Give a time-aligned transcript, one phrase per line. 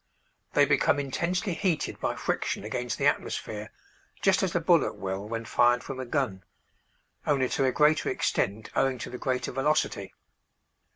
[0.53, 3.69] They become intensely heated by friction against the atmosphere
[4.19, 6.43] just as a bullet will when fired from a gun
[7.27, 10.15] only to a greater extent owing to the greater velocity.